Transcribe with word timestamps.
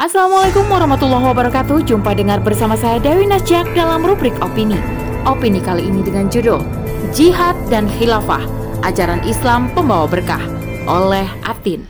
Assalamualaikum 0.00 0.64
warahmatullahi 0.72 1.28
wabarakatuh 1.28 1.84
Jumpa 1.84 2.16
dengar 2.16 2.40
bersama 2.40 2.72
saya 2.72 2.96
Dewi 2.96 3.28
Nasjak 3.28 3.68
dalam 3.76 4.00
rubrik 4.00 4.32
Opini 4.40 4.80
Opini 5.28 5.60
kali 5.60 5.92
ini 5.92 6.00
dengan 6.00 6.24
judul 6.32 6.64
Jihad 7.12 7.52
dan 7.68 7.84
Khilafah 7.84 8.40
Ajaran 8.80 9.20
Islam 9.28 9.68
Pembawa 9.76 10.08
Berkah 10.08 10.40
oleh 10.88 11.28
Atin 11.44 11.84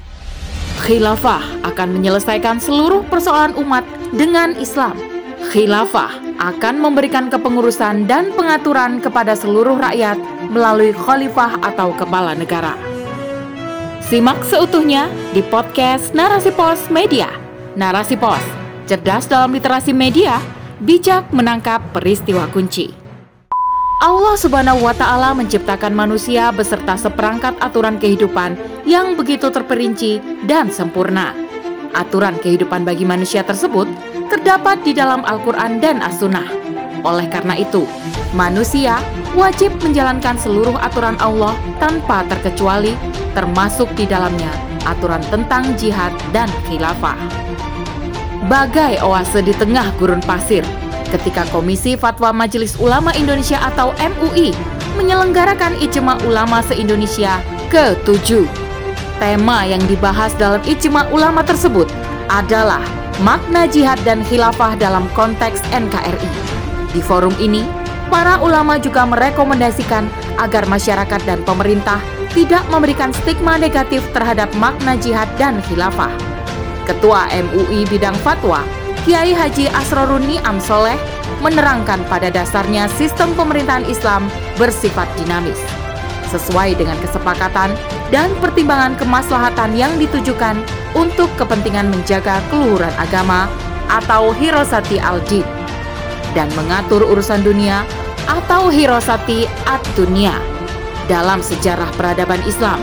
Khilafah 0.83 1.63
akan 1.63 2.03
menyelesaikan 2.03 2.59
seluruh 2.59 3.07
persoalan 3.07 3.55
umat 3.63 3.87
dengan 4.11 4.59
Islam 4.59 4.99
Khilafah 5.55 6.11
akan 6.43 6.83
memberikan 6.83 7.31
kepengurusan 7.31 8.11
dan 8.11 8.35
pengaturan 8.35 8.99
kepada 8.99 9.39
seluruh 9.39 9.79
rakyat 9.79 10.19
melalui 10.51 10.91
khalifah 10.91 11.63
atau 11.63 11.95
kepala 11.95 12.35
negara. 12.35 12.75
Simak 14.03 14.43
seutuhnya 14.43 15.07
di 15.31 15.41
podcast 15.47 16.13
Narasi 16.13 16.51
Pos 16.53 16.91
Media. 16.93 17.50
Narasi 17.79 18.19
Pos, 18.19 18.43
cerdas 18.91 19.31
dalam 19.31 19.55
literasi 19.55 19.95
media, 19.95 20.43
bijak 20.83 21.31
menangkap 21.31 21.79
peristiwa 21.95 22.51
kunci. 22.51 22.91
Allah 24.03 24.35
Subhanahu 24.35 24.83
wa 24.83 24.91
Ta'ala 24.91 25.31
menciptakan 25.39 25.95
manusia 25.95 26.51
beserta 26.51 26.99
seperangkat 26.99 27.55
aturan 27.63 28.03
kehidupan 28.03 28.59
yang 28.83 29.15
begitu 29.15 29.55
terperinci 29.55 30.19
dan 30.51 30.67
sempurna. 30.75 31.31
Aturan 31.95 32.43
kehidupan 32.43 32.83
bagi 32.83 33.07
manusia 33.07 33.47
tersebut 33.47 33.87
terdapat 34.27 34.83
di 34.83 34.91
dalam 34.91 35.23
Al-Quran 35.23 35.79
dan 35.79 36.03
As-Sunnah. 36.03 36.51
Oleh 37.07 37.31
karena 37.31 37.55
itu, 37.55 37.87
manusia 38.35 38.99
wajib 39.39 39.71
menjalankan 39.79 40.35
seluruh 40.43 40.75
aturan 40.83 41.15
Allah 41.23 41.55
tanpa 41.79 42.27
terkecuali, 42.27 42.99
termasuk 43.31 43.87
di 43.95 44.11
dalamnya 44.11 44.51
aturan 44.91 45.23
tentang 45.31 45.71
jihad 45.79 46.11
dan 46.35 46.51
khilafah 46.67 47.40
bagai 48.49 49.03
oase 49.05 49.45
di 49.45 49.53
tengah 49.53 49.93
gurun 50.01 50.23
pasir 50.25 50.65
ketika 51.11 51.45
Komisi 51.51 51.99
Fatwa 51.99 52.31
Majelis 52.33 52.79
Ulama 52.79 53.13
Indonesia 53.13 53.61
atau 53.61 53.93
MUI 53.99 54.55
menyelenggarakan 54.97 55.77
Ijma 55.83 56.23
Ulama 56.25 56.63
se-Indonesia 56.65 57.43
ke-7. 57.69 58.47
Tema 59.21 59.69
yang 59.69 59.83
dibahas 59.85 60.33
dalam 60.41 60.63
Ijma 60.65 61.11
Ulama 61.13 61.45
tersebut 61.45 61.91
adalah 62.31 62.81
makna 63.21 63.69
jihad 63.69 64.01
dan 64.07 64.25
khilafah 64.25 64.79
dalam 64.81 65.05
konteks 65.13 65.61
NKRI. 65.75 66.31
Di 66.95 67.03
forum 67.05 67.35
ini, 67.37 67.67
para 68.09 68.41
ulama 68.41 68.81
juga 68.81 69.05
merekomendasikan 69.07 70.09
agar 70.41 70.65
masyarakat 70.67 71.21
dan 71.29 71.45
pemerintah 71.45 72.01
tidak 72.33 72.63
memberikan 72.71 73.11
stigma 73.13 73.59
negatif 73.59 74.03
terhadap 74.15 74.49
makna 74.57 74.95
jihad 74.99 75.27
dan 75.37 75.59
khilafah. 75.67 76.30
Ketua 76.89 77.29
MUI 77.33 77.89
Bidang 77.89 78.17
Fatwa, 78.21 78.65
Kiai 79.05 79.33
Haji 79.33 79.69
Asroruni 79.73 80.41
Amsoleh, 80.45 80.97
menerangkan 81.41 82.05
pada 82.07 82.29
dasarnya 82.29 82.87
sistem 83.01 83.33
pemerintahan 83.33 83.89
Islam 83.89 84.29
bersifat 84.61 85.09
dinamis. 85.17 85.59
Sesuai 86.29 86.79
dengan 86.79 86.95
kesepakatan 87.03 87.75
dan 88.15 88.31
pertimbangan 88.39 88.95
kemaslahatan 88.95 89.75
yang 89.75 89.91
ditujukan 89.99 90.59
untuk 90.95 91.27
kepentingan 91.35 91.91
menjaga 91.91 92.39
keluhuran 92.53 92.93
agama 93.01 93.51
atau 93.91 94.31
hirosati 94.31 95.03
al-din 95.03 95.47
dan 96.33 96.47
mengatur 96.55 97.03
urusan 97.03 97.43
dunia 97.43 97.83
atau 98.31 98.71
hirosati 98.71 99.51
ad-dunia 99.67 100.39
dalam 101.11 101.43
sejarah 101.43 101.91
peradaban 101.99 102.39
Islam 102.47 102.79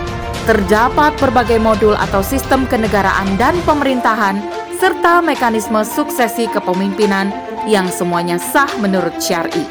terdapat 0.48 1.12
berbagai 1.20 1.60
modul 1.60 1.92
atau 2.00 2.24
sistem 2.24 2.64
kenegaraan 2.72 3.36
dan 3.36 3.60
pemerintahan 3.68 4.40
serta 4.80 5.20
mekanisme 5.20 5.84
suksesi 5.84 6.48
kepemimpinan 6.48 7.36
yang 7.68 7.92
semuanya 7.92 8.40
sah 8.40 8.72
menurut 8.80 9.12
syar'i. 9.20 9.68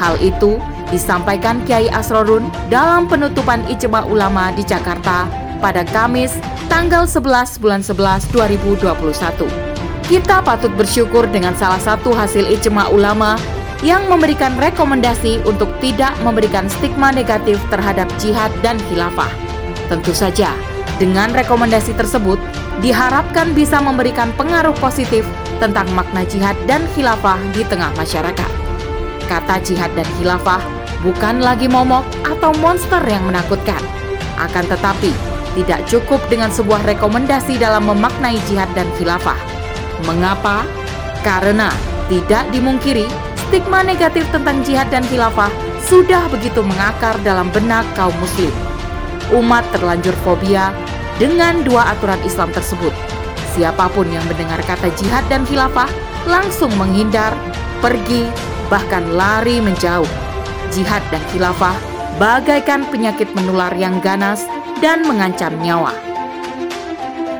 Hal 0.00 0.16
itu 0.24 0.56
disampaikan 0.88 1.60
Kiai 1.68 1.92
Asrorun 1.92 2.48
dalam 2.72 3.04
penutupan 3.04 3.60
Ijma 3.68 4.08
Ulama 4.08 4.56
di 4.56 4.64
Jakarta 4.64 5.28
pada 5.60 5.84
Kamis 5.84 6.32
tanggal 6.72 7.04
11 7.04 7.60
bulan 7.60 7.84
11 7.84 8.32
2021. 8.32 9.44
Kita 10.08 10.40
patut 10.40 10.72
bersyukur 10.72 11.28
dengan 11.28 11.52
salah 11.60 11.82
satu 11.82 12.16
hasil 12.16 12.48
Ijma 12.56 12.88
Ulama 12.88 13.36
yang 13.84 14.08
memberikan 14.08 14.56
rekomendasi 14.56 15.44
untuk 15.44 15.68
tidak 15.84 16.16
memberikan 16.24 16.64
stigma 16.72 17.12
negatif 17.12 17.60
terhadap 17.68 18.08
jihad 18.16 18.48
dan 18.64 18.80
khilafah 18.88 19.45
Tentu 19.86 20.10
saja, 20.10 20.50
dengan 20.98 21.30
rekomendasi 21.30 21.94
tersebut 21.94 22.42
diharapkan 22.82 23.54
bisa 23.54 23.78
memberikan 23.78 24.34
pengaruh 24.34 24.74
positif 24.82 25.22
tentang 25.62 25.86
makna 25.94 26.26
jihad 26.26 26.58
dan 26.66 26.82
khilafah 26.92 27.38
di 27.54 27.62
tengah 27.64 27.94
masyarakat. 27.94 28.50
Kata 29.30 29.62
jihad 29.62 29.94
dan 29.94 30.06
khilafah 30.18 30.60
bukan 31.06 31.38
lagi 31.38 31.70
momok 31.70 32.02
atau 32.26 32.50
monster 32.58 33.00
yang 33.06 33.22
menakutkan. 33.30 33.80
Akan 34.36 34.66
tetapi, 34.68 35.14
tidak 35.56 35.86
cukup 35.88 36.20
dengan 36.28 36.52
sebuah 36.52 36.84
rekomendasi 36.84 37.56
dalam 37.56 37.88
memaknai 37.88 38.36
jihad 38.50 38.68
dan 38.76 38.90
khilafah. 38.98 39.38
Mengapa? 40.04 40.66
Karena 41.24 41.72
tidak 42.10 42.46
dimungkiri 42.52 43.08
stigma 43.48 43.86
negatif 43.86 44.26
tentang 44.34 44.60
jihad 44.66 44.90
dan 44.90 45.06
khilafah 45.06 45.50
sudah 45.86 46.26
begitu 46.28 46.60
mengakar 46.66 47.14
dalam 47.22 47.46
benak 47.54 47.86
kaum 47.94 48.14
muslim 48.18 48.65
umat 49.34 49.66
terlanjur 49.74 50.14
fobia 50.22 50.70
dengan 51.16 51.64
dua 51.64 51.96
aturan 51.96 52.20
Islam 52.22 52.52
tersebut. 52.52 52.92
Siapa 53.56 53.88
pun 53.90 54.04
yang 54.12 54.22
mendengar 54.28 54.60
kata 54.68 54.92
jihad 55.00 55.24
dan 55.32 55.48
khilafah 55.48 55.88
langsung 56.28 56.68
menghindar, 56.76 57.32
pergi, 57.80 58.28
bahkan 58.68 59.02
lari 59.16 59.64
menjauh. 59.64 60.08
Jihad 60.74 61.00
dan 61.08 61.22
khilafah 61.32 61.74
bagaikan 62.20 62.84
penyakit 62.92 63.30
menular 63.32 63.72
yang 63.78 63.96
ganas 64.04 64.44
dan 64.84 65.06
mengancam 65.08 65.56
nyawa. 65.64 65.94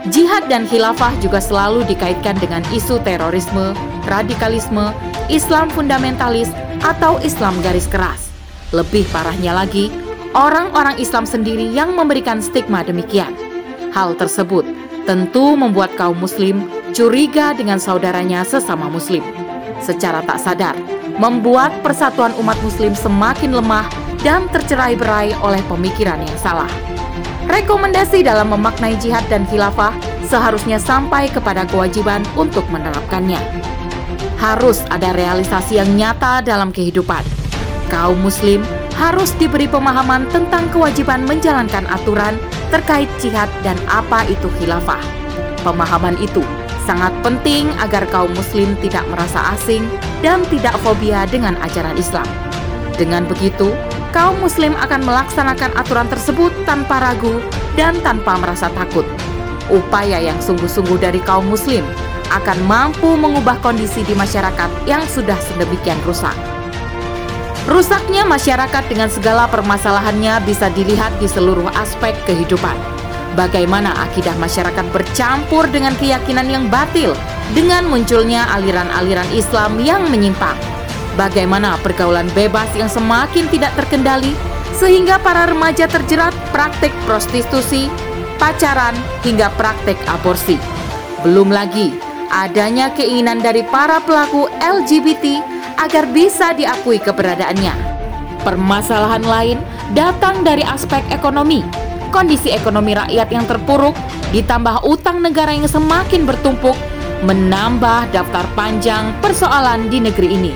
Jihad 0.06 0.46
dan 0.46 0.70
khilafah 0.70 1.10
juga 1.18 1.42
selalu 1.42 1.82
dikaitkan 1.90 2.38
dengan 2.38 2.62
isu 2.70 3.02
terorisme, 3.02 3.74
radikalisme, 4.06 4.94
Islam 5.26 5.66
fundamentalis, 5.74 6.48
atau 6.86 7.18
Islam 7.26 7.58
garis 7.58 7.90
keras. 7.90 8.30
Lebih 8.70 9.02
parahnya 9.10 9.50
lagi, 9.50 9.90
orang-orang 10.36 11.00
Islam 11.00 11.24
sendiri 11.24 11.64
yang 11.72 11.96
memberikan 11.96 12.44
stigma 12.44 12.84
demikian. 12.84 13.32
Hal 13.96 14.12
tersebut 14.20 14.68
tentu 15.08 15.56
membuat 15.56 15.96
kaum 15.96 16.20
muslim 16.20 16.68
curiga 16.92 17.56
dengan 17.56 17.80
saudaranya 17.80 18.44
sesama 18.44 18.92
muslim. 18.92 19.24
Secara 19.80 20.20
tak 20.28 20.36
sadar, 20.44 20.76
membuat 21.16 21.72
persatuan 21.80 22.36
umat 22.36 22.60
muslim 22.60 22.92
semakin 22.92 23.56
lemah 23.56 23.88
dan 24.20 24.44
tercerai-berai 24.52 25.32
oleh 25.40 25.62
pemikiran 25.72 26.20
yang 26.20 26.36
salah. 26.36 26.68
Rekomendasi 27.46 28.26
dalam 28.26 28.52
memaknai 28.52 28.98
jihad 29.00 29.24
dan 29.32 29.48
khilafah 29.48 29.94
seharusnya 30.26 30.76
sampai 30.76 31.30
kepada 31.30 31.64
kewajiban 31.64 32.20
untuk 32.34 32.66
menerapkannya. 32.68 33.38
Harus 34.36 34.84
ada 34.92 35.14
realisasi 35.16 35.80
yang 35.80 35.88
nyata 35.96 36.42
dalam 36.44 36.74
kehidupan. 36.74 37.22
Kaum 37.86 38.18
muslim 38.18 38.66
harus 38.96 39.30
diberi 39.36 39.68
pemahaman 39.68 40.24
tentang 40.32 40.66
kewajiban 40.72 41.22
menjalankan 41.28 41.84
aturan 41.92 42.40
terkait 42.72 43.08
jihad 43.20 43.48
dan 43.60 43.76
apa 43.86 44.24
itu 44.26 44.48
khilafah. 44.58 45.00
Pemahaman 45.62 46.16
itu 46.18 46.40
sangat 46.88 47.12
penting 47.20 47.68
agar 47.82 48.08
kaum 48.08 48.30
muslim 48.32 48.72
tidak 48.80 49.04
merasa 49.12 49.52
asing 49.52 49.84
dan 50.24 50.40
tidak 50.48 50.74
fobia 50.80 51.28
dengan 51.28 51.58
ajaran 51.60 51.98
Islam. 51.98 52.26
Dengan 52.96 53.28
begitu, 53.28 53.76
kaum 54.16 54.40
muslim 54.40 54.72
akan 54.80 55.04
melaksanakan 55.04 55.76
aturan 55.76 56.08
tersebut 56.08 56.54
tanpa 56.64 57.02
ragu 57.02 57.44
dan 57.76 57.98
tanpa 58.00 58.40
merasa 58.40 58.72
takut. 58.72 59.04
Upaya 59.68 60.22
yang 60.22 60.38
sungguh-sungguh 60.40 60.96
dari 61.02 61.20
kaum 61.20 61.50
muslim 61.50 61.84
akan 62.30 62.58
mampu 62.64 63.18
mengubah 63.18 63.58
kondisi 63.60 64.06
di 64.06 64.14
masyarakat 64.14 64.70
yang 64.88 65.02
sudah 65.10 65.36
sedemikian 65.36 65.98
rusak. 66.06 66.55
Rusaknya 67.66 68.22
masyarakat 68.22 68.86
dengan 68.86 69.10
segala 69.10 69.50
permasalahannya 69.50 70.38
bisa 70.46 70.70
dilihat 70.70 71.10
di 71.18 71.26
seluruh 71.26 71.66
aspek 71.74 72.14
kehidupan. 72.22 72.78
Bagaimana 73.34 73.90
akidah 74.06 74.38
masyarakat 74.38 74.86
bercampur 74.94 75.66
dengan 75.66 75.98
keyakinan 75.98 76.46
yang 76.46 76.70
batil 76.70 77.10
dengan 77.58 77.82
munculnya 77.90 78.46
aliran-aliran 78.54 79.26
Islam 79.34 79.82
yang 79.82 80.06
menyimpang. 80.06 80.54
Bagaimana 81.18 81.74
pergaulan 81.82 82.30
bebas 82.38 82.70
yang 82.78 82.86
semakin 82.86 83.50
tidak 83.50 83.74
terkendali 83.74 84.30
sehingga 84.78 85.18
para 85.18 85.50
remaja 85.50 85.90
terjerat 85.90 86.32
praktik 86.54 86.94
prostitusi, 87.02 87.90
pacaran, 88.38 88.94
hingga 89.26 89.50
praktik 89.58 89.98
aborsi. 90.06 90.54
Belum 91.26 91.50
lagi 91.50 91.98
adanya 92.30 92.94
keinginan 92.94 93.42
dari 93.42 93.66
para 93.66 93.98
pelaku 93.98 94.46
LGBT 94.62 95.55
agar 95.76 96.08
bisa 96.10 96.56
diakui 96.56 97.00
keberadaannya. 97.00 97.74
Permasalahan 98.42 99.24
lain 99.24 99.58
datang 99.92 100.42
dari 100.46 100.62
aspek 100.62 101.02
ekonomi. 101.12 101.64
Kondisi 102.14 102.54
ekonomi 102.54 102.94
rakyat 102.94 103.28
yang 103.28 103.44
terpuruk 103.44 103.92
ditambah 104.30 104.86
utang 104.86 105.20
negara 105.20 105.52
yang 105.52 105.68
semakin 105.68 106.24
bertumpuk 106.24 106.74
menambah 107.24 108.12
daftar 108.12 108.44
panjang 108.52 109.10
persoalan 109.24 109.88
di 109.88 109.98
negeri 110.04 110.28
ini. 110.36 110.52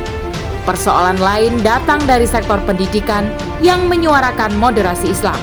Persoalan 0.68 1.16
lain 1.16 1.58
datang 1.64 1.98
dari 2.04 2.28
sektor 2.28 2.60
pendidikan 2.68 3.26
yang 3.64 3.88
menyuarakan 3.88 4.54
moderasi 4.60 5.10
Islam, 5.10 5.40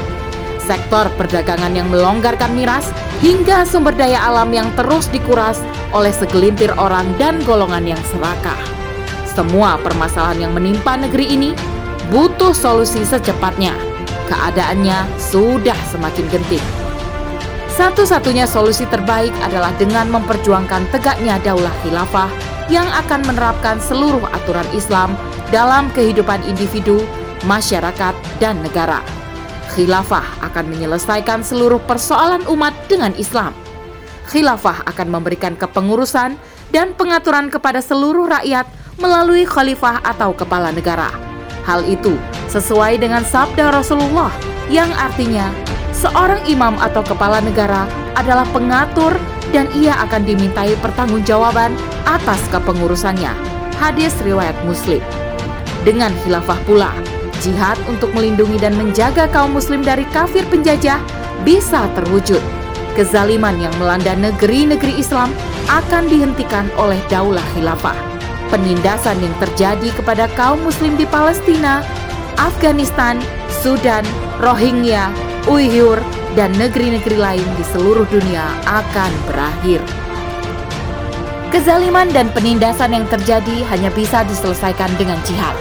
sektor 0.61 1.09
perdagangan 1.17 1.73
yang 1.73 1.89
melonggarkan 1.89 2.53
miras, 2.53 2.93
hingga 3.19 3.65
sumber 3.65 3.97
daya 3.97 4.21
alam 4.29 4.53
yang 4.53 4.69
terus 4.77 5.09
dikuras 5.09 5.57
oleh 5.89 6.13
segelintir 6.13 6.69
orang 6.77 7.09
dan 7.17 7.41
golongan 7.43 7.97
yang 7.97 8.01
serakah. 8.13 8.76
Semua 9.37 9.77
permasalahan 9.77 10.49
yang 10.49 10.53
menimpa 10.57 10.97
negeri 10.97 11.29
ini 11.29 11.53
butuh 12.09 12.57
solusi 12.57 13.05
secepatnya. 13.05 13.77
Keadaannya 14.25 15.05
sudah 15.21 15.77
semakin 15.93 16.25
genting. 16.33 16.65
Satu-satunya 17.69 18.49
solusi 18.49 18.89
terbaik 18.89 19.29
adalah 19.45 19.69
dengan 19.77 20.09
memperjuangkan 20.09 20.89
tegaknya 20.89 21.37
daulah 21.45 21.69
khilafah 21.85 22.25
yang 22.73 22.89
akan 22.89 23.21
menerapkan 23.29 23.77
seluruh 23.77 24.25
aturan 24.33 24.65
Islam 24.73 25.13
dalam 25.53 25.93
kehidupan 25.93 26.41
individu, 26.49 27.05
masyarakat, 27.45 28.17
dan 28.41 28.57
negara. 28.65 29.05
Khilafah 29.77 30.49
akan 30.49 30.65
menyelesaikan 30.65 31.45
seluruh 31.45 31.77
persoalan 31.85 32.41
umat 32.49 32.73
dengan 32.89 33.13
Islam. 33.21 33.53
Khilafah 34.33 34.89
akan 34.89 35.07
memberikan 35.13 35.53
kepengurusan 35.53 36.33
dan 36.73 36.97
pengaturan 36.97 37.53
kepada 37.53 37.85
seluruh 37.85 38.25
rakyat 38.25 38.65
melalui 38.97 39.45
khalifah 39.45 40.01
atau 40.01 40.33
kepala 40.33 40.73
negara. 40.73 41.13
Hal 41.65 41.85
itu 41.85 42.15
sesuai 42.49 43.01
dengan 43.01 43.21
sabda 43.27 43.75
Rasulullah 43.75 44.31
yang 44.71 44.89
artinya 44.95 45.51
seorang 45.91 46.41
imam 46.47 46.75
atau 46.79 47.03
kepala 47.03 47.41
negara 47.43 47.85
adalah 48.15 48.47
pengatur 48.51 49.13
dan 49.51 49.69
ia 49.77 49.95
akan 50.07 50.27
dimintai 50.27 50.75
pertanggungjawaban 50.83 51.75
atas 52.07 52.39
kepengurusannya. 52.51 53.31
Hadis 53.77 54.15
riwayat 54.25 54.57
Muslim. 54.65 55.03
Dengan 55.85 56.11
khilafah 56.25 56.59
pula, 56.65 56.91
jihad 57.39 57.77
untuk 57.85 58.11
melindungi 58.11 58.57
dan 58.59 58.73
menjaga 58.75 59.29
kaum 59.29 59.53
muslim 59.53 59.85
dari 59.85 60.03
kafir 60.09 60.43
penjajah 60.49 60.99
bisa 61.45 61.85
terwujud. 61.95 62.41
Kezaliman 62.97 63.61
yang 63.61 63.71
melanda 63.77 64.17
negeri-negeri 64.17 64.97
Islam 64.97 65.29
akan 65.69 66.09
dihentikan 66.09 66.65
oleh 66.81 66.97
daulah 67.13 67.45
khilafah. 67.53 68.16
Penindasan 68.47 69.19
yang 69.19 69.35
terjadi 69.43 69.91
kepada 69.91 70.31
kaum 70.39 70.63
muslim 70.63 70.95
di 70.95 71.03
Palestina, 71.03 71.83
Afghanistan, 72.39 73.19
Sudan, 73.51 74.07
Rohingya, 74.39 75.11
Uyghur, 75.51 75.99
dan 76.39 76.53
negeri-negeri 76.55 77.17
lain 77.17 77.47
di 77.57 77.63
seluruh 77.73 78.07
dunia 78.07 78.45
akan 78.63 79.11
berakhir. 79.27 79.81
Kezaliman 81.51 82.11
dan 82.11 82.27
penindasan 82.31 82.91
yang 82.91 83.07
terjadi 83.07 83.63
hanya 83.71 83.91
bisa 83.91 84.23
diselesaikan 84.27 84.91
dengan 84.99 85.17
jihad. 85.23 85.55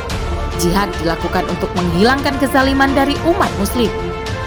Jihad 0.59 0.91
dilakukan 1.03 1.47
untuk 1.47 1.71
menghilangkan 1.75 2.35
kezaliman 2.43 2.91
dari 2.95 3.15
umat 3.27 3.51
muslim. 3.59 3.91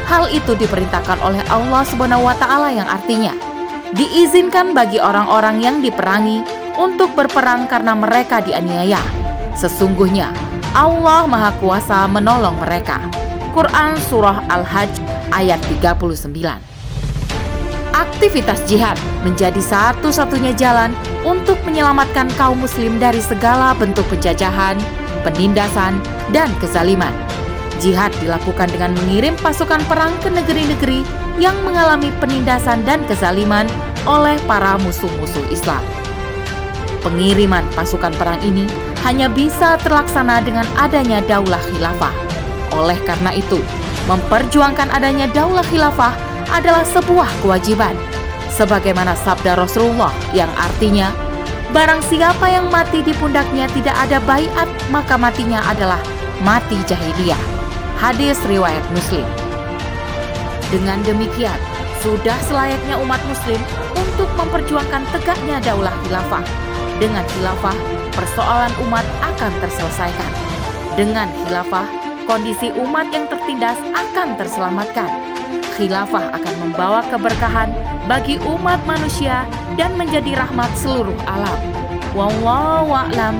Hal 0.08 0.28
itu 0.32 0.56
diperintahkan 0.56 1.20
oleh 1.22 1.44
Allah 1.52 1.84
Subhanahu 1.86 2.26
wa 2.28 2.36
taala 2.36 2.74
yang 2.74 2.90
artinya 2.90 3.32
diizinkan 3.94 4.78
bagi 4.78 5.02
orang-orang 5.02 5.62
yang 5.62 5.82
diperangi 5.82 6.46
untuk 6.80 7.12
berperang 7.12 7.68
karena 7.68 7.92
mereka 7.92 8.40
dianiaya. 8.40 9.04
Sesungguhnya 9.60 10.32
Allah 10.72 11.28
Maha 11.28 11.52
Kuasa 11.60 12.08
menolong 12.08 12.56
mereka. 12.64 13.04
Quran 13.52 14.00
Surah 14.08 14.48
Al-Hajj 14.48 15.04
ayat 15.36 15.60
39. 15.68 16.32
Aktivitas 17.92 18.64
jihad 18.64 18.96
menjadi 19.28 19.60
satu-satunya 19.60 20.56
jalan 20.56 20.96
untuk 21.28 21.60
menyelamatkan 21.68 22.32
kaum 22.40 22.64
muslim 22.64 22.96
dari 22.96 23.20
segala 23.20 23.76
bentuk 23.76 24.08
penjajahan, 24.08 24.80
penindasan, 25.28 26.00
dan 26.32 26.48
kezaliman. 26.64 27.12
Jihad 27.84 28.16
dilakukan 28.24 28.72
dengan 28.72 28.96
mengirim 29.04 29.36
pasukan 29.44 29.84
perang 29.92 30.16
ke 30.24 30.32
negeri-negeri 30.32 31.04
yang 31.40 31.56
mengalami 31.68 32.12
penindasan 32.24 32.88
dan 32.88 33.04
kezaliman 33.08 33.68
oleh 34.08 34.40
para 34.48 34.80
musuh-musuh 34.80 35.44
Islam. 35.52 35.84
Pengiriman 37.00 37.64
pasukan 37.76 38.12
perang 38.20 38.44
ini 38.44 38.68
hanya 39.08 39.32
bisa 39.32 39.80
terlaksana 39.80 40.44
dengan 40.44 40.68
adanya 40.76 41.24
daulah 41.24 41.62
khilafah. 41.72 42.12
Oleh 42.76 43.00
karena 43.08 43.32
itu, 43.32 43.64
memperjuangkan 44.12 44.92
adanya 44.92 45.32
daulah 45.32 45.64
khilafah 45.72 46.12
adalah 46.52 46.84
sebuah 46.84 47.30
kewajiban. 47.40 47.96
Sebagaimana 48.52 49.16
sabda 49.16 49.56
Rasulullah 49.56 50.12
yang 50.36 50.52
artinya, 50.60 51.16
barang 51.72 52.04
siapa 52.12 52.52
yang 52.52 52.68
mati 52.68 53.00
di 53.00 53.16
pundaknya 53.16 53.72
tidak 53.72 53.96
ada 53.96 54.20
bayat, 54.28 54.68
maka 54.92 55.16
matinya 55.16 55.64
adalah 55.70 56.02
mati 56.44 56.76
jahiliyah. 56.84 57.40
Hadis 57.96 58.36
riwayat 58.44 58.84
Muslim. 58.92 59.24
Dengan 60.70 61.00
demikian, 61.08 61.58
sudah 62.00 62.38
selayaknya 62.48 62.96
umat 63.04 63.20
muslim 63.28 63.60
untuk 63.92 64.30
memperjuangkan 64.40 65.04
tegaknya 65.12 65.60
daulah 65.60 65.92
khilafah. 66.06 66.69
Dengan 67.00 67.24
khilafah, 67.24 67.78
persoalan 68.12 68.76
umat 68.84 69.08
akan 69.24 69.52
terselesaikan. 69.64 70.32
Dengan 71.00 71.32
khilafah, 71.32 71.88
kondisi 72.28 72.76
umat 72.76 73.08
yang 73.16 73.24
tertindas 73.32 73.80
akan 73.96 74.36
terselamatkan. 74.36 75.08
Khilafah 75.80 76.36
akan 76.36 76.56
membawa 76.60 77.00
keberkahan 77.08 77.72
bagi 78.04 78.36
umat 78.44 78.84
manusia 78.84 79.48
dan 79.80 79.96
menjadi 79.96 80.44
rahmat 80.44 80.68
seluruh 80.76 81.16
alam. 81.24 81.56
Wallahu 82.12 82.92
a'lam. 82.92 83.40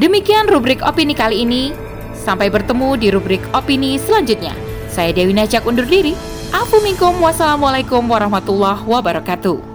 Demikian 0.00 0.48
rubrik 0.48 0.80
opini 0.80 1.12
kali 1.12 1.44
ini. 1.44 1.76
Sampai 2.16 2.48
bertemu 2.48 2.96
di 2.96 3.12
rubrik 3.12 3.44
opini 3.52 4.00
selanjutnya. 4.00 4.56
Saya 4.88 5.12
Dewi 5.12 5.36
Najak 5.36 5.68
undur 5.68 5.84
diri. 5.84 6.16
Afu 6.48 6.80
minkum 6.80 7.12
wassalamualaikum 7.20 8.00
warahmatullahi 8.08 8.80
wabarakatuh. 8.88 9.73